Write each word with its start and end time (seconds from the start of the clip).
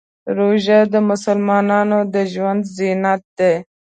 روژه 0.37 0.79
د 0.93 0.95
مسلمان 1.09 1.91
د 2.13 2.15
ژوند 2.33 2.63
زینت 2.75 3.23
دی. 3.37 3.53